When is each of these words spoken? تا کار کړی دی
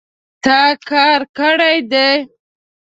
تا 0.43 0.59
کار 0.89 1.19
کړی 1.37 1.77
دی 1.91 2.11